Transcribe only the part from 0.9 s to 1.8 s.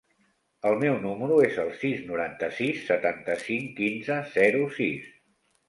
número es el